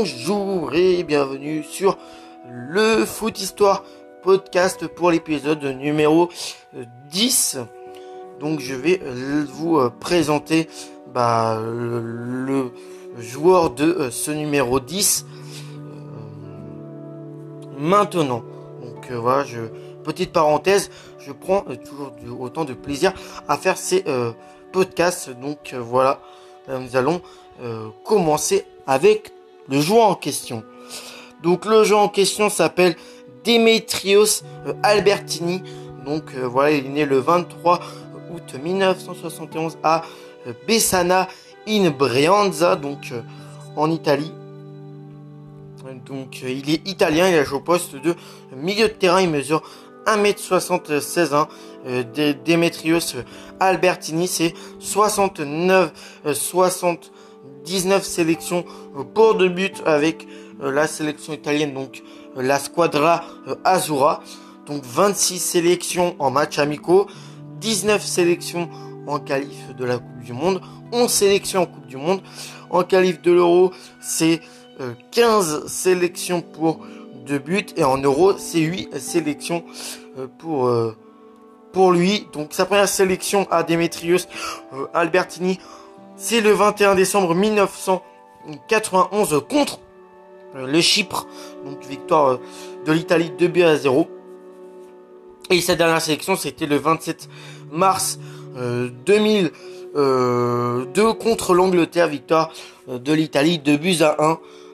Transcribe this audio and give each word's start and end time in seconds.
Bonjour 0.00 0.74
et 0.74 1.02
bienvenue 1.02 1.64
sur 1.64 1.98
le 2.48 3.04
Foot 3.04 3.40
Histoire 3.40 3.82
podcast 4.22 4.86
pour 4.86 5.10
l'épisode 5.10 5.64
numéro 5.64 6.28
10. 7.10 7.58
Donc 8.38 8.60
je 8.60 8.76
vais 8.76 9.00
vous 9.52 9.90
présenter 9.98 10.68
bah, 11.12 11.60
le, 11.60 12.70
joueur 13.18 13.70
de 13.70 14.08
ce 14.12 14.30
numéro 14.30 14.78
10 14.78 15.26
maintenant. 17.76 18.44
Donc 18.80 19.10
voilà, 19.10 19.42
je, 19.42 19.62
petite 20.04 20.32
parenthèse, 20.32 20.92
je 21.18 21.32
prends 21.32 21.62
toujours 21.62 22.40
autant 22.40 22.64
de 22.64 22.74
plaisir 22.74 23.12
à 23.48 23.56
faire 23.56 23.76
ces 23.76 24.04
podcasts. 24.70 25.30
Donc 25.30 25.74
voilà, 25.74 26.20
nous 26.68 26.94
allons 26.94 27.20
commencer 28.04 28.64
avec 28.86 29.32
le 29.68 29.80
joueur 29.80 30.08
en 30.08 30.14
question. 30.14 30.62
Donc 31.42 31.64
le 31.64 31.84
joueur 31.84 32.00
en 32.00 32.08
question 32.08 32.50
s'appelle 32.50 32.96
Demetrios 33.44 34.42
euh, 34.66 34.74
Albertini. 34.82 35.62
Donc 36.04 36.34
euh, 36.34 36.46
voilà, 36.46 36.72
il 36.72 36.86
est 36.86 36.90
né 36.90 37.04
le 37.04 37.18
23 37.18 37.80
août 38.34 38.54
1971 38.62 39.78
à 39.82 40.02
euh, 40.46 40.52
Bessana 40.66 41.28
in 41.66 41.90
Brianza, 41.90 42.76
donc 42.76 43.12
en 43.76 43.90
Italie. 43.90 44.32
Donc 46.06 46.42
il 46.42 46.68
est 46.70 46.86
italien, 46.86 47.28
il 47.28 47.34
a 47.36 47.44
joué 47.44 47.58
au 47.58 47.62
poste 47.62 47.96
de 47.96 48.14
milieu 48.54 48.88
de 48.88 48.92
terrain, 48.92 49.22
il 49.22 49.30
mesure 49.30 49.62
1m76. 50.06 51.34
Hein. 51.34 51.48
Demetrios 52.44 53.14
Albertini, 53.60 54.28
c'est 54.28 54.52
69, 54.80 55.92
60 56.34 57.10
19 57.68 58.04
sélections 58.04 58.64
euh, 58.96 59.04
pour 59.04 59.34
de 59.34 59.46
but 59.46 59.82
avec 59.84 60.26
euh, 60.62 60.72
la 60.72 60.86
sélection 60.86 61.32
italienne, 61.32 61.74
donc 61.74 62.02
euh, 62.36 62.42
la 62.42 62.58
Squadra 62.58 63.24
Azura. 63.64 64.22
Donc 64.66 64.82
26 64.84 65.38
sélections 65.38 66.14
en 66.18 66.30
match 66.30 66.58
amicaux, 66.58 67.06
19 67.60 68.04
sélections 68.04 68.68
en 69.06 69.18
qualif 69.18 69.74
de 69.76 69.84
la 69.84 69.98
Coupe 69.98 70.22
du 70.22 70.32
Monde, 70.32 70.60
11 70.92 71.10
sélections 71.10 71.62
en 71.62 71.66
Coupe 71.66 71.86
du 71.86 71.96
Monde. 71.96 72.20
En 72.70 72.82
qualif 72.82 73.22
de 73.22 73.32
l'Euro, 73.32 73.72
c'est 74.00 74.40
15 75.12 75.66
sélections 75.68 76.42
pour 76.42 76.80
de 77.24 77.38
buts 77.38 77.64
et 77.76 77.84
en 77.84 77.96
Euro, 77.96 78.36
c'est 78.36 78.60
8 78.60 78.98
sélections 78.98 79.64
pour 80.36 80.70
pour 81.72 81.92
lui. 81.92 82.26
Donc 82.34 82.48
sa 82.50 82.66
première 82.66 82.90
sélection 82.90 83.46
à 83.50 83.62
Demetrius 83.62 84.28
Albertini 84.92 85.58
c'est 86.18 86.40
le 86.40 86.50
21 86.50 86.96
décembre 86.96 87.32
1991 87.34 89.44
contre 89.48 89.78
euh, 90.56 90.66
le 90.66 90.80
Chypre. 90.80 91.28
Donc 91.64 91.84
victoire 91.86 92.32
euh, 92.32 92.40
de 92.84 92.92
l'Italie 92.92 93.30
2 93.38 93.48
buts 93.48 93.62
à 93.62 93.76
0. 93.76 94.08
Et 95.50 95.60
sa 95.62 95.76
dernière 95.76 96.02
sélection, 96.02 96.36
c'était 96.36 96.66
le 96.66 96.76
27 96.76 97.30
mars 97.70 98.18
2002 98.56 99.50
euh, 99.96 101.14
contre 101.14 101.54
l'Angleterre, 101.54 102.08
victoire 102.08 102.52
de 102.88 103.12
l'Italie 103.14 103.58
2 103.58 103.78
buts 103.78 104.02
à 104.02 104.22
1. 104.22 104.28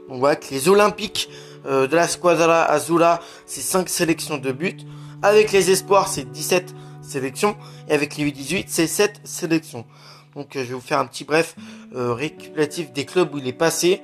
Donc 0.08 0.18
voilà 0.18 0.34
que 0.36 0.52
les 0.52 0.68
Olympiques 0.68 1.30
de 1.64 1.94
la 1.94 2.08
Squadra 2.08 2.64
Azula, 2.64 3.20
c'est 3.46 3.60
5 3.60 3.88
sélections 3.88 4.36
de 4.36 4.50
buts. 4.52 4.76
Avec 5.22 5.52
les 5.52 5.70
Espoirs, 5.70 6.08
c'est 6.08 6.28
17 6.30 6.74
sélections. 7.02 7.56
Et 7.88 7.94
avec 7.94 8.16
les 8.16 8.28
U18, 8.30 8.64
c'est 8.66 8.88
7 8.88 9.20
sélections. 9.24 9.86
Donc 10.36 10.56
euh, 10.56 10.60
je 10.62 10.68
vais 10.68 10.74
vous 10.74 10.80
faire 10.80 10.98
un 10.98 11.06
petit 11.06 11.24
bref 11.24 11.56
euh, 11.94 12.12
récapitulatif 12.12 12.92
des 12.92 13.04
clubs 13.04 13.32
où 13.34 13.38
il 13.38 13.46
est 13.46 13.52
passé. 13.52 14.02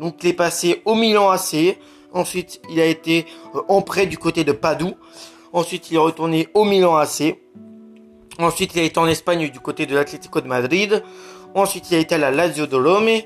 Donc 0.00 0.16
il 0.22 0.28
est 0.30 0.34
passé 0.34 0.82
au 0.84 0.94
Milan 0.94 1.30
AC. 1.30 1.78
Ensuite 2.12 2.60
il 2.70 2.80
a 2.80 2.86
été 2.86 3.26
euh, 3.54 3.60
en 3.68 3.82
prêt 3.82 4.06
du 4.06 4.18
côté 4.18 4.44
de 4.44 4.52
Padoue. 4.52 4.94
Ensuite 5.52 5.90
il 5.90 5.96
est 5.96 5.98
retourné 5.98 6.48
au 6.54 6.64
Milan 6.64 6.96
AC. 6.96 7.36
Ensuite 8.38 8.74
il 8.74 8.80
a 8.80 8.84
été 8.84 8.98
en 8.98 9.06
Espagne 9.06 9.50
du 9.50 9.60
côté 9.60 9.86
de 9.86 9.94
l'Atlético 9.94 10.40
de 10.40 10.48
Madrid. 10.48 11.02
Ensuite 11.54 11.90
il 11.90 11.96
a 11.96 11.98
été 11.98 12.14
à 12.14 12.18
la 12.18 12.30
Lazio 12.30 12.66
de 12.66 12.76
Rome. 12.76 13.20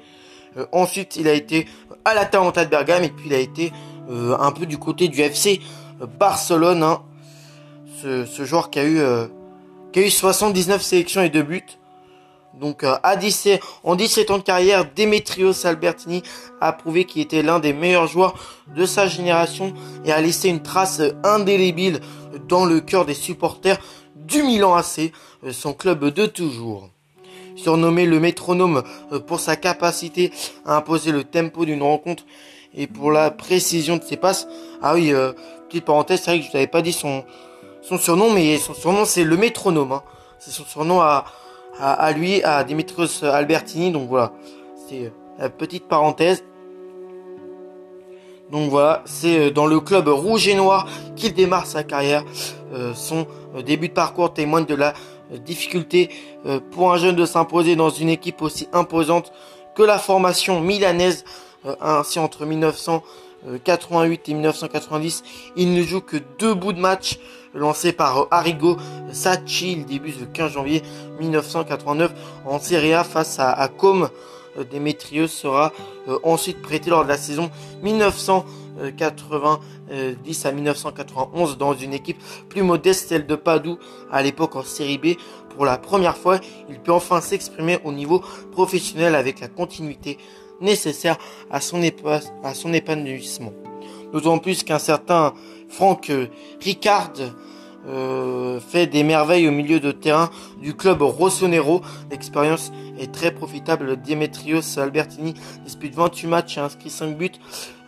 ensuite 0.73 1.17
il 1.17 1.29
a 1.29 1.33
été 1.33 1.67
à 2.05 2.15
la 2.15 2.23
l'Atalanta 2.23 2.65
de 2.65 2.71
Bergame. 2.71 3.05
Et 3.05 3.11
puis 3.11 3.27
il 3.27 3.35
a 3.35 3.39
été 3.39 3.73
un 4.09 4.51
peu 4.51 4.67
du 4.67 4.79
côté 4.79 5.09
du 5.09 5.21
FC 5.21 5.61
Barcelone. 6.19 6.83
Hein. 6.83 7.03
Ce, 8.03 8.25
ce, 8.25 8.45
joueur 8.45 8.71
qui 8.71 8.79
a 8.79 8.85
eu, 8.85 9.01
qui 9.93 9.99
a 10.01 10.07
eu 10.07 10.11
79 10.11 10.81
sélections 10.83 11.23
et 11.23 11.29
2 11.29 11.43
buts. 11.43 11.63
Donc 12.55 12.85
euh, 12.85 12.97
à 13.03 13.17
17, 13.17 13.61
en 13.85 13.95
17 13.95 14.31
ans 14.31 14.39
de 14.39 14.43
carrière, 14.43 14.85
Demetrios 14.95 15.67
Albertini 15.67 16.23
a 16.61 16.73
prouvé 16.73 17.05
qu'il 17.05 17.23
était 17.23 17.43
l'un 17.43 17.61
des 17.61 17.73
meilleurs 17.73 18.07
joueurs 18.07 18.35
de 18.75 18.85
sa 18.87 19.07
génération 19.07 19.73
et 20.05 20.13
a 20.13 20.21
laissé 20.21 20.49
une 20.49 20.63
trace 20.63 21.01
indélébile 21.23 22.01
dans 22.49 22.65
le 22.65 22.81
cœur 22.81 23.07
des 23.07 23.15
supporters 23.15 23.79
du 24.17 24.43
Milan 24.43 24.75
AC, 24.75 25.13
euh, 25.45 25.53
son 25.53 25.73
club 25.73 26.05
de 26.07 26.27
toujours. 26.27 26.91
Surnommé 27.57 28.07
le 28.07 28.21
métronome 28.21 28.83
euh, 29.13 29.21
pour 29.21 29.39
sa 29.39 29.57
capacité 29.57 30.33
à 30.65 30.77
imposer 30.77 31.13
le 31.13 31.25
tempo 31.25 31.65
d'une 31.65 31.83
rencontre 31.83 32.25
et 32.75 32.87
pour 32.87 33.13
la 33.13 33.31
précision 33.31 33.97
de 33.97 34.03
ses 34.03 34.17
passes. 34.17 34.49
Ah 34.83 34.95
oui, 34.95 35.13
petite 35.69 35.85
parenthèse, 35.85 36.23
c'est 36.25 36.31
vrai 36.31 36.41
que 36.41 36.47
je 36.47 36.53
n'avais 36.53 36.69
pas 36.69 36.83
dit 36.83 36.93
son, 36.93 37.25
son 37.83 37.99
surnom, 37.99 38.33
mais 38.33 38.59
son 38.59 38.75
surnom 38.75 39.05
c'est 39.05 39.25
le 39.25 39.37
métronome. 39.37 39.93
Hein. 39.93 40.03
C'est 40.39 40.53
son 40.53 40.65
surnom 40.65 41.01
à, 41.01 41.25
à, 41.81 42.13
lui, 42.13 42.43
à 42.43 42.63
Dimitrios 42.65 43.25
Albertini. 43.25 43.91
Donc 43.91 44.09
voilà, 44.09 44.33
c'est 44.89 45.07
euh, 45.07 45.11
la 45.39 45.51
petite 45.51 45.89
parenthèse. 45.89 46.45
Donc 48.51 48.71
voilà, 48.71 49.03
c'est 49.07 49.39
euh, 49.39 49.51
dans 49.51 49.67
le 49.67 49.81
club 49.81 50.09
rouge 50.09 50.49
et 50.49 50.55
noir 50.55 50.87
qu'il 51.17 51.35
démarre 51.35 51.67
sa 51.67 51.83
carrière. 51.83 52.25
Euh, 52.75 52.95
son 52.95 53.27
début 53.65 53.89
de 53.89 53.95
parcours 53.95 54.33
témoigne 54.33 54.65
de 54.65 54.77
la 54.77 54.95
difficulté 55.45 56.11
pour 56.73 56.93
un 56.93 56.97
jeune 56.97 57.15
de 57.15 57.25
s'imposer 57.25 57.77
dans 57.77 57.91
une 57.91 58.09
équipe 58.09 58.43
aussi 58.43 58.69
imposante 58.73 59.33
que 59.77 59.83
la 59.85 59.99
formation 59.99 60.61
milanaise. 60.61 61.25
ainsi 61.81 62.19
entre 62.19 62.47
1988 62.47 64.29
et 64.29 64.35
1990, 64.35 65.23
il 65.57 65.73
ne 65.73 65.83
joue 65.83 66.01
que 66.01 66.17
deux 66.39 66.55
bouts 66.55 66.73
de 66.73 66.81
match 66.81 67.21
lancé 67.55 67.93
par 67.93 68.27
Arrigo 68.31 68.77
Sacchi. 69.13 69.73
Il 69.73 69.87
débute 69.87 70.21
le 70.21 70.27
15 70.27 70.53
janvier 70.53 70.83
1989 71.21 72.13
en 72.47 72.59
Serie 72.59 72.95
A 72.95 73.05
face 73.05 73.39
à, 73.39 73.51
à 73.51 73.69
Demetrius 74.71 75.33
sera 75.33 75.73
euh, 76.09 76.19
ensuite 76.23 76.61
prêté 76.61 76.91
lors 76.91 77.05
de 77.05 77.09
la 77.09 77.17
saison 77.17 77.51
1990 77.83 80.47
à 80.47 80.53
1991 80.53 81.57
dans 81.59 81.75
une 81.75 81.95
équipe 81.95 82.19
plus 82.49 82.63
modeste, 82.63 83.09
celle 83.09 83.27
de 83.27 83.37
Padoue, 83.37 83.79
à 84.11 84.23
l'époque 84.23 84.57
en 84.57 84.63
série 84.63 84.99
B. 84.99 85.15
Pour 85.55 85.65
la 85.65 85.79
première 85.79 86.17
fois, 86.17 86.41
il 86.69 86.81
peut 86.81 86.93
enfin 86.93 87.21
s'exprimer 87.21 87.79
au 87.85 87.93
niveau 87.93 88.23
professionnel 88.53 89.15
avec 89.15 89.39
la 89.41 89.49
continuité 89.49 90.19
nécessaire 90.61 91.17
à 91.51 91.61
son 91.61 91.83
épanouissement. 92.73 93.53
D'autant 94.13 94.39
plus 94.39 94.63
qu'un 94.63 94.79
certain 94.79 95.35
Franck 95.69 96.11
Ricard 96.61 97.13
euh, 97.89 98.61
fait 98.61 98.87
des 98.87 99.03
merveilles 99.03 99.49
au 99.49 99.53
milieu 99.53 99.81
de 99.81 99.91
terrain 99.91 100.29
du 100.61 100.75
club 100.75 101.01
Rossonero. 101.01 101.81
L'expérience 102.11 102.73
est 102.99 103.11
très 103.11 103.31
profitable. 103.31 104.01
Demetrios 104.03 104.79
Albertini 104.79 105.35
dispute 105.65 105.95
28 105.95 106.27
matchs 106.27 106.59
et 106.59 106.61
inscrit 106.61 106.91
5 106.91 107.17
buts. 107.17 107.31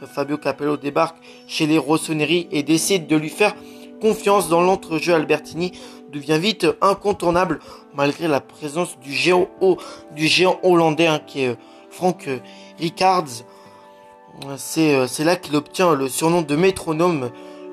Fabio 0.07 0.39
Capello 0.39 0.79
débarque 0.79 1.17
chez 1.47 1.67
les 1.67 1.77
Rossoneri 1.77 2.49
et 2.51 2.63
décide 2.63 3.07
de 3.07 3.17
lui 3.17 3.29
faire 3.29 3.55
confiance 4.01 4.49
dans 4.49 4.63
l'entrejeu. 4.63 5.13
Albertini 5.15 5.73
devient 6.11 6.39
vite 6.39 6.67
incontournable 6.81 7.59
malgré 7.95 8.29
la 8.29 8.41
présence 8.41 8.99
du 9.01 9.13
géant, 9.13 9.49
du 10.17 10.27
géant 10.27 10.59
hollandais 10.63 11.07
hein, 11.07 11.21
qui 11.27 11.43
est 11.43 11.49
euh, 11.49 11.57
Franck 11.91 12.31
Ricards. 12.79 13.45
Euh, 14.47 15.07
c'est 15.07 15.25
là 15.25 15.37
qu'il 15.37 15.57
obtient 15.57 15.95
le 15.95 16.09
surnom 16.09 16.43
de 16.43 16.57
métronome 16.57 17.31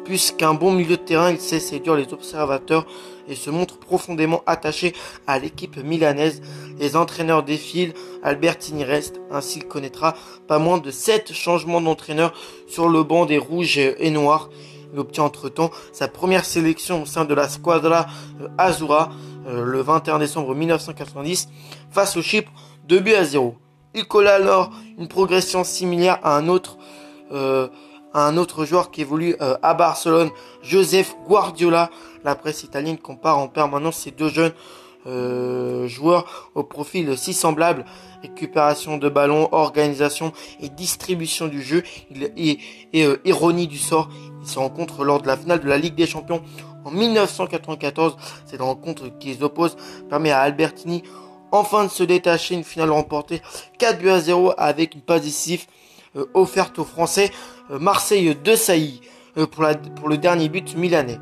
Puisqu'un 0.10 0.56
bon 0.56 0.72
milieu 0.72 0.98
de 0.98 1.04
terrain, 1.04 1.30
il 1.30 1.40
sait 1.40 1.60
séduire 1.60 1.96
les 1.96 2.12
observateurs 2.14 2.88
et 3.28 3.36
se 3.36 3.52
montre 3.52 3.78
profondément 3.78 4.42
attaché 4.48 4.96
à 5.28 5.38
l'équipe 5.38 5.78
milanaise. 5.78 6.42
Les 6.80 6.96
entraîneurs 6.96 7.44
défilent, 7.44 7.94
Albertini 8.24 8.84
reste, 8.84 9.22
ainsi 9.30 9.60
il 9.60 9.66
connaîtra 9.66 10.16
pas 10.48 10.58
moins 10.58 10.80
de 10.80 10.90
7 10.90 11.32
changements 11.34 11.80
d'entraîneur 11.80 12.34
sur 12.68 12.90
le 12.90 13.04
banc 13.04 13.28
des 13.28 13.38
rouges 13.38 13.78
et 13.78 14.10
noirs. 14.10 14.50
Il 14.94 15.00
obtient 15.00 15.26
entre-temps 15.26 15.70
sa 15.94 16.08
première 16.08 16.46
sélection 16.46 17.04
au 17.04 17.06
sein 17.06 17.26
de 17.26 17.36
la 17.36 17.48
Squadra 17.48 18.08
euh, 18.42 18.48
Azura 18.58 19.12
euh, 19.48 19.64
le 19.64 19.82
21 19.82 20.18
décembre 20.18 20.56
1990 20.56 21.50
face 21.92 22.18
au 22.18 22.24
Chypre 22.24 22.52
2 22.88 23.00
buts 23.00 23.14
à 23.14 23.24
0. 23.24 23.56
Il 23.96 24.06
colla 24.08 24.36
alors 24.36 24.72
une 24.98 25.08
progression 25.08 25.64
similaire 25.64 26.20
à 26.24 26.38
un 26.38 26.48
autre 26.48 26.78
euh, 27.32 27.68
un 28.14 28.38
autre 28.38 28.66
joueur 28.66 28.90
qui 28.90 29.02
évolue 29.02 29.36
euh, 29.40 29.56
à 29.62 29.76
Barcelone, 29.76 30.30
Joseph 30.64 31.16
Guardiola. 31.28 31.90
La 32.24 32.36
presse 32.36 32.64
italienne 32.64 32.98
compare 32.98 33.38
en 33.38 33.48
permanence 33.48 33.98
ces 33.98 34.12
deux 34.12 34.30
jeunes 34.30 34.54
joueur 35.88 36.52
au 36.56 36.64
profil 36.64 37.18
si 37.18 37.34
semblable, 37.34 37.86
récupération 38.22 38.98
de 38.98 39.10
ballon, 39.10 39.50
organisation 39.52 40.34
et 40.60 40.70
distribution 40.70 41.48
du 41.48 41.62
jeu, 41.62 41.84
et, 42.38 42.60
ironie 43.26 43.68
du 43.68 43.78
sort, 43.78 44.10
ils 44.42 44.48
se 44.48 44.60
rencontrent 44.60 45.04
lors 45.04 45.22
de 45.22 45.28
la 45.28 45.38
finale 45.38 45.62
de 45.62 45.68
la 45.68 45.78
Ligue 45.78 45.96
des 45.96 46.06
Champions 46.06 46.44
en 46.86 46.92
1994. 46.92 48.18
Cette 48.46 48.62
rencontre 48.62 49.08
qui 49.20 49.30
les 49.30 49.44
oppose 49.44 49.76
permet 50.10 50.32
à 50.32 50.42
Albertini 50.42 51.04
enfin 51.52 51.86
de 51.86 51.90
se 51.90 52.04
détacher, 52.04 52.56
une 52.56 52.64
finale 52.64 52.92
remportée 52.92 53.42
4 53.78 54.00
buts 54.00 54.10
à 54.10 54.20
0 54.20 54.54
avec 54.58 54.96
une 54.96 55.02
passe 55.02 55.24
euh, 56.16 56.26
offerte 56.34 56.80
aux 56.80 56.86
Français. 56.86 57.32
Euh, 57.72 57.80
Marseille 57.80 58.36
de 58.36 58.56
Sailly 58.56 59.02
euh, 59.38 59.46
pour, 59.46 60.10
le 60.10 60.18
dernier 60.18 60.50
but 60.50 60.76
milanais. 60.76 61.20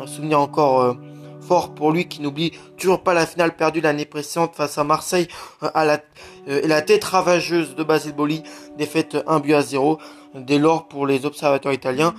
Un 0.00 0.06
souvenir 0.06 0.40
encore 0.40 0.96
fort 1.40 1.74
pour 1.74 1.92
lui 1.92 2.08
qui 2.08 2.20
n'oublie 2.20 2.52
toujours 2.76 3.02
pas 3.02 3.14
la 3.14 3.26
finale 3.26 3.54
perdue 3.54 3.80
l'année 3.80 4.06
précédente 4.06 4.56
face 4.56 4.76
à 4.76 4.82
Marseille 4.82 5.28
à 5.60 5.84
la, 5.84 6.00
et 6.48 6.66
la 6.66 6.82
tête 6.82 7.04
ravageuse 7.04 7.76
de 7.76 7.84
Basile 7.84 8.12
Boli, 8.12 8.42
défaite 8.76 9.16
1 9.26 9.38
but 9.38 9.54
à 9.54 9.62
0. 9.62 9.98
Dès 10.34 10.58
lors, 10.58 10.88
pour 10.88 11.06
les 11.06 11.26
observateurs 11.26 11.72
italiens, 11.72 12.12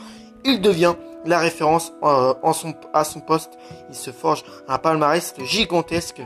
il 0.45 0.62
devient 0.62 0.94
la 1.25 1.39
référence 1.39 1.91
en 2.01 2.53
son, 2.53 2.75
à 2.94 3.03
son 3.03 3.19
poste. 3.19 3.57
Il 3.89 3.95
se 3.95 4.12
forge 4.12 4.45
un 4.69 4.77
palmarès 4.77 5.33
gigantesque 5.44 6.21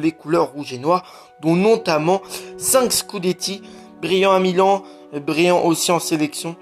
les 0.00 0.12
couleurs 0.12 0.52
rouge 0.52 0.72
et 0.72 0.78
noir, 0.78 1.04
dont 1.40 1.56
notamment 1.56 2.22
5 2.58 2.92
Scudetti, 2.92 3.62
brillant 4.00 4.32
à 4.32 4.40
Milan, 4.40 4.82
brillant 5.20 5.64
aussi 5.64 5.92
en 5.92 5.98
sélection. 5.98 6.56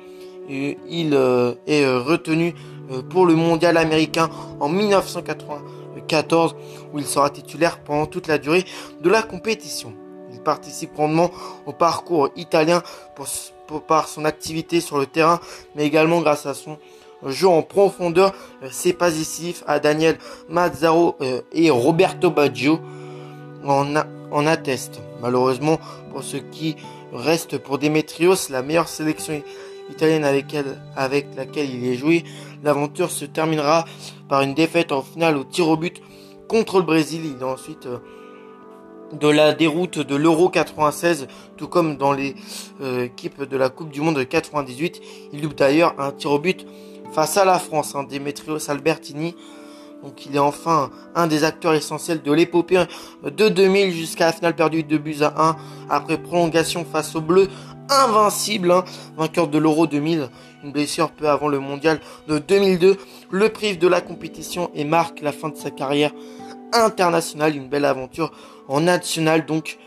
il 0.49 1.15
euh, 1.15 1.55
est 1.67 1.85
euh, 1.85 2.01
retenu 2.01 2.55
euh, 2.91 3.03
pour 3.03 3.27
le 3.27 3.35
mondial 3.35 3.77
américain 3.77 4.29
en 4.59 4.69
1994 4.69 6.57
où 6.93 6.99
il 6.99 7.07
sera 7.07 7.31
titulaire 7.31 7.79
pendant 7.81 8.07
toute 8.07 8.27
la 8.27 8.39
durée 8.39 8.65
de 9.01 9.09
la 9.09 9.23
compétition. 9.23 9.95
Il 10.33 10.41
participe 10.41 10.95
grandement 10.95 11.31
au 11.67 11.73
parcours 11.73 12.31
italien 12.37 12.83
par 13.87 14.09
son 14.09 14.25
activité 14.25 14.81
sur 14.81 14.99
le 14.99 15.07
terrain, 15.07 15.39
mais 15.77 15.85
également 15.87 16.21
grâce 16.21 16.47
à 16.47 16.55
son 16.55 16.79
jeu 17.27 17.47
en 17.47 17.63
profondeur. 17.63 18.33
C'est 18.71 18.95
pas 18.95 19.11
à 19.67 19.79
Daniel 19.79 20.19
Mazzaro 20.49 21.17
et 21.53 21.71
Roberto 21.71 22.31
Baggio 22.31 22.81
en, 23.65 24.47
atteste. 24.47 25.01
Malheureusement, 25.21 25.79
pour 26.13 26.23
ce 26.23 26.37
qui 26.37 26.77
reste 27.13 27.59
pour 27.59 27.79
Demetrios 27.79 28.51
la 28.51 28.63
meilleure 28.63 28.89
sélection 28.89 29.43
italienne 29.91 30.25
avec, 30.25 31.27
laquelle 31.37 31.71
il 31.71 31.87
est 31.87 31.97
joué, 31.97 32.25
l'aventure 32.63 33.11
se 33.11 33.25
terminera 33.25 33.85
par 34.29 34.43
une 34.43 34.55
défaite 34.55 34.93
en 34.93 35.03
finale 35.03 35.37
au 35.37 35.45
tir 35.45 35.69
au 35.69 35.77
but 35.77 36.01
contre 36.49 36.79
le 36.79 36.85
Brésil. 36.85 37.23
Il 37.25 37.41
est 37.41 37.45
ensuite 37.45 37.87
euh, 37.87 37.99
de 39.13 39.29
la 39.29 39.53
déroute 39.53 39.99
de 39.99 40.15
l'Euro 40.15 40.49
96, 40.49 41.27
tout 41.57 41.69
comme 41.69 41.97
dans 41.97 42.13
les 42.13 42.37
euh, 42.81 43.09
de 43.39 43.57
la 43.57 43.69
Coupe 43.69 43.91
du 43.91 44.01
Monde 44.01 44.27
98. 44.27 45.01
Il 45.33 45.43
loupe 45.43 45.57
d'ailleurs 45.57 45.95
un 45.99 46.13
tir 46.13 46.31
au 46.31 46.39
but 46.39 46.67
face 47.13 47.37
à 47.37 47.45
la 47.45 47.59
France. 47.59 47.95
Hein, 47.95 48.05
Demetrios 48.05 48.71
Albertini 48.71 49.35
donc 50.03 50.27
il 50.27 50.35
est 50.35 50.41
enfin 50.41 50.91
un 51.15 51.27
des 51.27 51.45
acteurs 51.45 51.75
essentiels 51.75 52.23
de 52.23 52.33
l'épopée 52.33 52.85
de 53.25 53.49
2000 53.49 53.93
jusqu'à 53.93 54.27
la 54.27 54.33
finale 54.33 54.57
perdue 54.57 54.83
de 54.83 54.99
buts 54.99 55.23
à 55.23 55.35
1 55.37 55.57
après 55.91 56.19
prolongation 56.19 56.85
face 56.91 57.15
aux 57.15 57.21
Bleus 57.21 57.49
invincible, 57.91 58.71
hein, 58.71 58.85
vainqueur 59.17 59.49
de 59.49 59.59
l'Euro 59.59 59.87
2000. 59.87 60.29
Une 60.63 60.73
blessure 60.73 61.11
peu 61.11 61.29
avant 61.29 61.49
le 61.49 61.59
mondial 61.59 62.01
de 62.29 62.39
2002 62.39 62.97
le 63.31 63.49
prive 63.49 63.79
de 63.79 63.89
la 63.89 64.01
compétition 64.01 64.71
et 64.75 64.85
marque 64.85 65.21
la 65.23 65.33
fin 65.33 65.49
de 65.49 65.57
sa 65.57 65.71
carrière 65.71 66.13
internationale. 66.73 67.57
Une 67.57 67.69
belle 67.69 67.85
aventure 67.85 68.33
en 68.69 68.81
national 68.81 69.47
donc, 69.47 69.79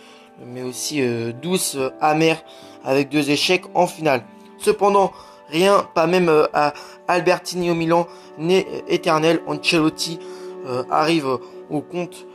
mais 0.45 0.63
aussi 0.63 1.01
euh, 1.01 1.31
douce, 1.31 1.75
euh, 1.75 1.89
amère, 2.01 2.43
avec 2.83 3.09
deux 3.09 3.29
échecs 3.29 3.63
en 3.73 3.87
finale. 3.87 4.23
Cependant, 4.57 5.13
Rien, 5.53 5.87
pas 5.93 6.07
même 6.07 6.29
euh, 6.29 6.47
à 6.51 6.73
Albertini 7.07 7.69
au 7.69 7.75
Milan, 7.75 8.07
né 8.39 8.65
euh, 8.67 8.81
éternel. 8.87 9.39
Ancelotti 9.45 10.17
euh, 10.65 10.83
arrive 10.89 11.37
au 11.69 11.81
compte 11.81 12.25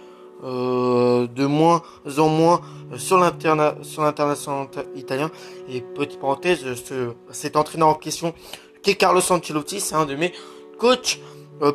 de 0.41 1.47
moins 1.47 1.83
en 2.17 2.29
moins 2.29 2.61
sur 2.97 3.19
l'international 3.19 4.69
italien. 4.95 5.33
Et 5.69 5.81
petite 5.81 6.21
parenthèse, 6.21 6.61
ce, 6.75 7.15
cet 7.33 7.57
entraîneur 7.57 7.89
en 7.89 7.95
question, 7.95 8.33
qui 8.81 8.91
est 8.91 8.95
Carlos 8.95 9.21
Ancelotti, 9.33 9.81
c'est 9.81 9.97
un 9.97 10.07
de 10.07 10.15
mes 10.15 10.33
coachs 10.79 11.19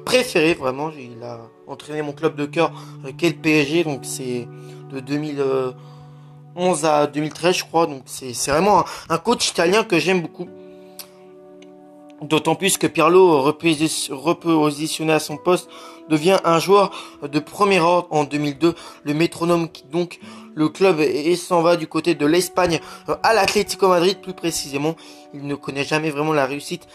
préférés, 0.05 0.53
vraiment. 0.53 0.91
Il 0.97 1.21
a 1.23 1.41
entraîné 1.67 2.01
mon 2.01 2.13
club 2.13 2.37
de 2.37 2.45
cœur, 2.45 2.71
qui 3.17 3.25
est 3.25 3.31
le 3.31 3.35
PSG, 3.35 3.83
donc 3.83 4.05
c'est 4.05 4.47
de 4.93 5.01
2011 5.01 6.85
à 6.85 7.07
2013, 7.07 7.57
je 7.57 7.65
crois. 7.65 7.85
Donc 7.85 8.03
c'est 8.05 8.31
vraiment 8.47 8.85
un 9.09 9.17
coach 9.17 9.49
italien 9.49 9.83
que 9.83 9.99
j'aime 9.99 10.21
beaucoup. 10.21 10.47
D'autant 12.23 12.55
plus 12.55 12.77
que 12.77 12.87
Pirlo, 12.87 13.41
repositionné 13.41 15.11
à 15.11 15.19
son 15.19 15.35
poste, 15.35 15.69
devient 16.09 16.37
un 16.45 16.57
joueur 16.57 16.91
de 17.21 17.39
premier 17.39 17.81
ordre 17.81 18.07
en 18.11 18.23
2002. 18.23 18.75
Le 19.03 19.13
métronome 19.13 19.69
qui 19.69 19.83
donc 19.83 20.21
le 20.55 20.69
club 20.69 21.01
et 21.01 21.35
s'en 21.35 21.61
va 21.61 21.75
du 21.75 21.87
côté 21.87 22.15
de 22.15 22.25
l'Espagne 22.25 22.79
euh, 23.09 23.15
à 23.23 23.33
l'Atlético 23.33 23.89
Madrid 23.89 24.19
plus 24.21 24.33
précisément. 24.33 24.95
Il 25.33 25.47
ne 25.47 25.55
connaît 25.55 25.83
jamais 25.83 26.11
vraiment 26.11 26.31
la 26.31 26.45
réussite 26.45 26.87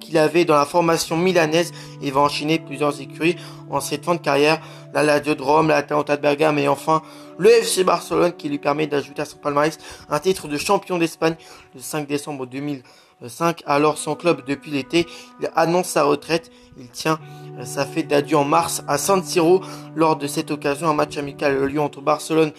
qu'il 0.00 0.18
avait 0.18 0.44
dans 0.44 0.56
la 0.56 0.64
formation 0.64 1.16
milanaise 1.16 1.70
et 2.02 2.10
va 2.10 2.20
enchaîner 2.20 2.58
plusieurs 2.58 3.00
écuries 3.00 3.36
en 3.70 3.80
cette 3.80 4.04
fin 4.04 4.16
de 4.16 4.20
carrière. 4.20 4.60
La 4.94 5.04
Lazio 5.04 5.36
de 5.36 5.42
Rome, 5.42 5.68
la 5.68 5.76
Atalanta 5.76 6.16
de 6.16 6.22
Bergame 6.22 6.58
et 6.58 6.66
enfin 6.66 7.02
le 7.38 7.50
FC 7.50 7.84
Barcelone 7.84 8.32
qui 8.32 8.48
lui 8.48 8.58
permet 8.58 8.88
d'ajouter 8.88 9.22
à 9.22 9.26
son 9.26 9.36
palmarès 9.36 9.78
un 10.10 10.18
titre 10.18 10.48
de 10.48 10.56
champion 10.56 10.98
d'Espagne 10.98 11.36
le 11.74 11.80
5 11.80 12.08
décembre 12.08 12.46
2000. 12.46 12.82
5. 13.28 13.62
Alors 13.66 13.98
son 13.98 14.14
club 14.14 14.42
depuis 14.46 14.70
l'été, 14.70 15.06
il 15.40 15.50
annonce 15.54 15.88
sa 15.88 16.04
retraite. 16.04 16.50
Il 16.78 16.88
tient 16.88 17.18
euh, 17.58 17.64
sa 17.64 17.84
fête 17.84 18.08
d'adieu 18.08 18.36
en 18.36 18.44
mars 18.44 18.82
à 18.88 18.98
San 18.98 19.22
Siro. 19.22 19.62
Lors 19.94 20.16
de 20.16 20.26
cette 20.26 20.50
occasion, 20.50 20.88
un 20.88 20.94
match 20.94 21.16
amical 21.16 21.62
a 21.62 21.66
lieu 21.66 21.80
entre 21.80 22.00
Barcelone 22.00 22.52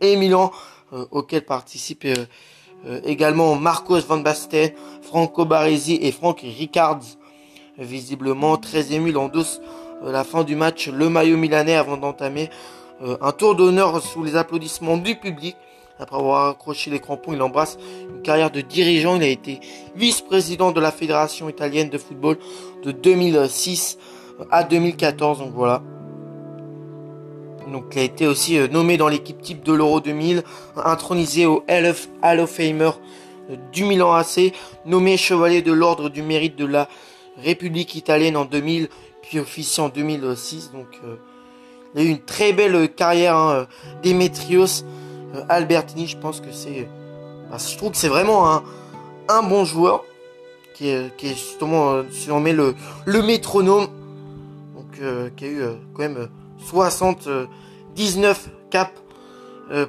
et 0.00 0.16
Milan, 0.16 0.50
euh, 0.92 1.06
auquel 1.10 1.44
participent 1.44 2.06
euh, 2.86 3.00
également 3.04 3.54
Marcos 3.56 4.00
Van 4.00 4.18
Basten, 4.18 4.70
Franco 5.02 5.44
Baresi 5.44 5.98
et 6.02 6.12
Franck 6.12 6.40
Ricards. 6.40 7.02
Visiblement 7.78 8.56
très 8.56 8.92
ému, 8.92 9.10
il 9.10 9.16
endosse 9.16 9.60
la 10.02 10.24
fin 10.24 10.44
du 10.44 10.56
match 10.56 10.88
le 10.88 11.08
maillot 11.08 11.36
milanais 11.36 11.76
avant 11.76 11.96
d'entamer 11.96 12.50
un 13.00 13.32
tour 13.32 13.54
d'honneur 13.54 14.02
sous 14.02 14.22
les 14.22 14.36
applaudissements 14.36 14.98
du 14.98 15.16
public. 15.16 15.56
Après 16.00 16.16
avoir 16.16 16.48
accroché 16.48 16.90
les 16.90 16.98
crampons, 16.98 17.34
il 17.34 17.42
embrasse 17.42 17.78
une 18.08 18.22
carrière 18.22 18.50
de 18.50 18.62
dirigeant. 18.62 19.16
Il 19.16 19.22
a 19.22 19.28
été 19.28 19.60
vice-président 19.94 20.72
de 20.72 20.80
la 20.80 20.90
Fédération 20.90 21.48
italienne 21.48 21.90
de 21.90 21.98
football 21.98 22.38
de 22.82 22.90
2006 22.90 23.98
à 24.50 24.64
2014. 24.64 25.40
Donc 25.40 25.52
voilà. 25.54 25.82
Donc 27.70 27.84
il 27.92 27.98
a 27.98 28.02
été 28.02 28.26
aussi 28.26 28.58
euh, 28.58 28.66
nommé 28.66 28.96
dans 28.96 29.08
l'équipe 29.08 29.40
type 29.42 29.62
de 29.62 29.72
l'Euro 29.72 30.00
2000, 30.00 30.42
intronisé 30.76 31.46
au 31.46 31.62
Hall 31.68 31.86
of, 31.86 32.08
Hall 32.22 32.40
of 32.40 32.50
Famer 32.50 32.90
euh, 33.50 33.56
du 33.70 33.84
Milan 33.84 34.12
AC, 34.14 34.52
nommé 34.86 35.16
chevalier 35.16 35.62
de 35.62 35.72
l'ordre 35.72 36.08
du 36.08 36.22
mérite 36.22 36.56
de 36.56 36.64
la 36.64 36.88
République 37.36 37.94
italienne 37.94 38.36
en 38.36 38.44
2000, 38.46 38.88
puis 39.22 39.38
officier 39.38 39.82
en 39.82 39.88
2006. 39.90 40.72
Donc 40.72 40.88
euh, 41.04 41.16
il 41.94 42.00
a 42.00 42.04
eu 42.04 42.08
une 42.08 42.20
très 42.20 42.52
belle 42.52 42.88
carrière, 42.88 43.36
hein, 43.36 43.66
Demetrios. 44.02 44.84
Euh, 45.34 45.42
Albertini, 45.48 46.06
je 46.06 46.16
pense 46.16 46.40
que 46.40 46.52
c'est. 46.52 46.88
Bah, 47.50 47.56
je 47.58 47.76
trouve 47.76 47.90
que 47.92 47.96
c'est 47.96 48.08
vraiment 48.08 48.62
un, 49.28 49.42
bon 49.42 49.64
joueur 49.64 50.04
qui 50.74 50.88
est, 50.88 51.12
justement, 51.22 51.90
euh, 51.90 52.02
si 52.10 52.30
on 52.30 52.40
met 52.40 52.52
le, 52.52 52.74
métronome, 53.06 53.88
donc 54.74 54.98
euh, 55.00 55.30
qui 55.36 55.44
a 55.44 55.48
eu 55.48 55.62
quand 55.94 56.02
même 56.02 56.28
79 56.58 58.48
caps 58.70 58.90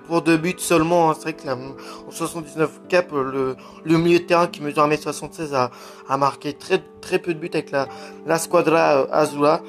pour 0.07 0.21
deux 0.21 0.37
buts 0.37 0.55
seulement. 0.57 1.09
Hein. 1.09 1.15
C'est 1.15 1.23
vrai 1.23 1.33
que 1.33 1.49
en 1.49 2.11
79 2.11 2.81
caps, 2.87 3.11
le, 3.11 3.55
milieu 3.97 4.19
de 4.19 4.23
terrain 4.25 4.47
qui 4.47 4.61
mesure 4.61 4.87
1m76 4.87 5.69
a, 6.07 6.17
marqué 6.17 6.53
très, 6.53 6.83
très 7.01 7.17
peu 7.19 7.33
de 7.33 7.39
buts 7.39 7.49
avec 7.53 7.71
la, 7.71 7.87
la 8.25 8.37
Squadra 8.37 9.07
Azula. 9.11 9.61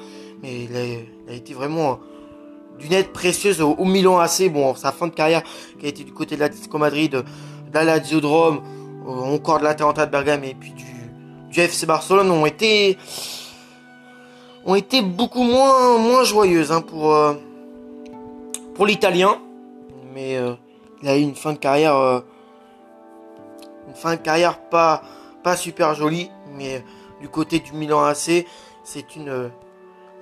Mais 0.43 0.65
il 0.65 0.75
a 1.29 1.33
été 1.33 1.53
vraiment 1.53 1.99
d'une 2.79 2.93
aide 2.93 3.09
précieuse 3.09 3.61
au, 3.61 3.85
Milan 3.85 4.19
AC. 4.19 4.49
Bon, 4.51 4.75
sa 4.75 4.91
fin 4.91 5.07
de 5.07 5.13
carrière 5.13 5.43
qui 5.79 5.85
a 5.85 5.89
été 5.89 6.03
du 6.03 6.13
côté 6.13 6.35
de 6.35 6.41
l'Atlético 6.41 6.77
Madrid, 6.77 7.11
de 7.11 7.23
la 7.73 7.83
Lazio 7.83 8.19
de 8.19 8.27
euh, 8.27 8.59
encore 9.05 9.59
de 9.59 9.63
l'Atalanta 9.63 10.05
de 10.05 10.11
Bergame 10.11 10.43
et 10.43 10.55
puis 10.55 10.71
du, 10.71 10.85
FC 11.55 11.85
Barcelone 11.85 12.31
ont 12.31 12.47
été 12.47 12.97
beaucoup 15.03 15.43
moins 15.43 15.99
moins 15.99 16.23
joyeuses 16.23 16.71
hein, 16.71 16.81
pour 16.81 17.13
euh, 17.13 17.33
pour 18.73 18.87
l'Italien. 18.87 19.37
Mais 20.15 20.37
euh, 20.37 20.53
il 21.01 21.09
a 21.09 21.17
eu 21.17 21.21
une 21.21 21.35
fin 21.35 21.53
de 21.53 21.59
carrière 21.59 21.95
une 23.87 23.95
fin 23.95 24.15
de 24.15 24.21
carrière 24.21 24.59
pas 24.59 25.03
pas 25.43 25.55
super 25.55 25.93
jolie, 25.93 26.31
mais 26.57 26.83
du 27.21 27.29
côté 27.29 27.59
du 27.59 27.73
Milan 27.73 28.03
AC, 28.03 28.45
c'est 28.83 29.15
une 29.15 29.51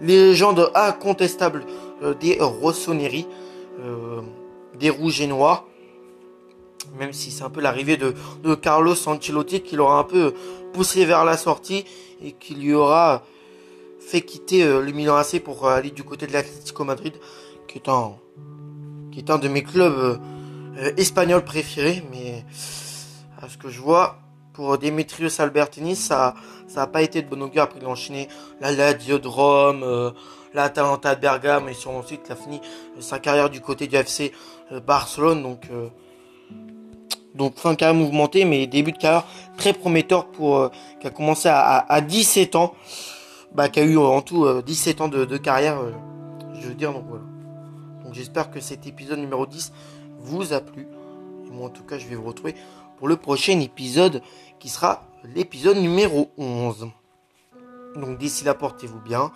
légende 0.01 0.71
incontestable 0.75 1.63
des 2.19 2.37
Rossoneri, 2.39 3.27
des 4.79 4.89
Rouges 4.89 5.21
et 5.21 5.27
Noirs. 5.27 5.65
Même 6.97 7.13
si 7.13 7.31
c'est 7.31 7.43
un 7.43 7.49
peu 7.49 7.61
l'arrivée 7.61 7.95
de, 7.95 8.15
de, 8.43 8.55
Carlos 8.55 8.95
Ancelotti 9.07 9.61
qui 9.61 9.75
l'aura 9.75 9.99
un 9.99 10.03
peu 10.03 10.33
poussé 10.73 11.05
vers 11.05 11.23
la 11.23 11.37
sortie 11.37 11.85
et 12.23 12.31
qui 12.33 12.55
lui 12.55 12.73
aura 12.73 13.23
fait 13.99 14.21
quitter 14.21 14.65
le 14.65 14.91
Milan 14.91 15.15
AC 15.15 15.39
pour 15.39 15.67
aller 15.67 15.91
du 15.91 16.03
côté 16.03 16.25
de 16.27 16.33
l'Atlético 16.33 16.83
Madrid, 16.83 17.13
qui 17.67 17.77
est 17.77 17.87
un, 17.87 18.13
qui 19.11 19.19
est 19.19 19.29
un 19.29 19.37
de 19.37 19.47
mes 19.47 19.63
clubs 19.63 20.19
espagnols 20.97 21.45
préférés. 21.45 22.03
Mais 22.11 22.43
à 23.41 23.47
ce 23.47 23.57
que 23.57 23.69
je 23.69 23.79
vois, 23.79 24.20
pour 24.53 24.77
Demetrius 24.77 25.39
Albertini, 25.39 25.95
ça 25.95 26.35
ça 26.71 26.87
pas 26.87 27.01
été 27.01 27.21
de 27.21 27.27
bon 27.27 27.41
augure. 27.41 27.63
Après, 27.63 27.79
il 27.79 27.85
a 27.85 27.89
enchaîné 27.89 28.29
la 28.61 28.71
Lazio 28.71 29.19
de 29.19 29.27
Rome, 29.27 29.83
euh, 29.83 30.11
la 30.53 30.63
Atalanta 30.63 31.15
de 31.15 31.21
Bergame, 31.21 31.67
et 31.69 31.73
sur 31.73 31.91
ensuite, 31.91 32.21
il 32.27 32.31
a 32.31 32.35
fini 32.35 32.61
sa 32.99 33.19
carrière 33.19 33.49
du 33.49 33.59
côté 33.59 33.87
du 33.87 33.95
FC 33.95 34.31
euh, 34.71 34.79
Barcelone. 34.79 35.43
Donc, 35.43 35.67
euh, 35.71 35.89
donc 37.35 37.57
fin 37.57 37.71
de 37.71 37.75
carrière 37.75 37.99
mouvementée, 37.99 38.45
mais 38.45 38.67
début 38.67 38.93
de 38.93 38.97
carrière 38.97 39.25
très 39.57 39.73
prometteur 39.73 40.27
pour 40.27 40.69
qui 40.99 41.07
a 41.07 41.09
commencé 41.09 41.49
à, 41.49 42.01
17 42.01 42.55
ans, 42.55 42.73
bah, 43.53 43.69
qui 43.69 43.79
a 43.79 43.83
eu 43.83 43.97
en 43.97 44.21
tout 44.21 44.61
17 44.61 45.01
ans 45.01 45.07
de, 45.07 45.37
carrière, 45.37 45.79
je 46.55 46.67
veux 46.67 46.73
dire. 46.73 46.91
Donc 46.91 47.05
voilà. 47.07 47.23
Donc 48.03 48.13
j'espère 48.13 48.51
que 48.51 48.59
cet 48.59 48.85
épisode 48.85 49.19
numéro 49.19 49.45
10 49.45 49.71
vous 50.19 50.51
a 50.51 50.59
plu. 50.59 50.87
Moi, 51.51 51.67
en 51.67 51.69
tout 51.69 51.83
cas, 51.83 51.97
je 51.97 52.07
vais 52.07 52.15
vous 52.15 52.27
retrouver 52.27 52.55
le 53.07 53.17
prochain 53.17 53.59
épisode 53.59 54.21
qui 54.59 54.69
sera 54.69 55.03
l'épisode 55.35 55.77
numéro 55.77 56.31
11. 56.37 56.89
Donc 57.95 58.17
d'ici 58.17 58.43
là, 58.43 58.53
portez-vous 58.53 58.99
bien. 58.99 59.31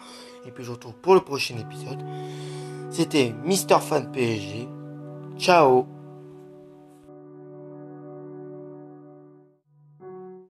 Et 0.46 0.52
puis 0.52 0.64
je 0.64 0.70
vous 0.70 0.76
retrouve 0.76 0.96
pour 0.96 1.14
le 1.14 1.22
prochain 1.22 1.58
épisode. 1.58 2.04
C'était 2.90 3.34
Mister 3.44 3.80
Fan 3.80 4.12
PSG. 4.12 4.68
Ciao 5.38 5.95